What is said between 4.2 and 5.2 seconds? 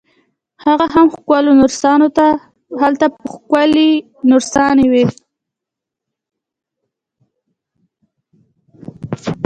نرسانې وي.